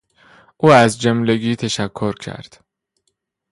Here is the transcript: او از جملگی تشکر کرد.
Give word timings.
او 0.57 0.69
از 0.71 1.01
جملگی 1.01 1.55
تشکر 1.55 2.13
کرد. 2.13 2.63